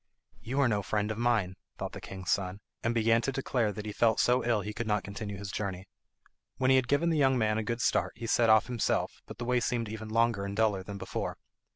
[0.41, 3.91] "You are no friend of mine," thought the king's son, and began to declare he
[3.91, 5.87] felt so ill he could not continue his journey.
[6.57, 9.37] When he had given the young man a good start he set off himself, but
[9.37, 11.37] the way seemed even longer and duller than before.